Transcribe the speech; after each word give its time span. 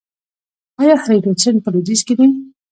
آیا 0.81 0.95
هریرود 1.03 1.37
سیند 1.43 1.59
په 1.63 1.69
لویدیځ 1.73 2.01
کې 2.07 2.13
دی؟ 2.19 2.27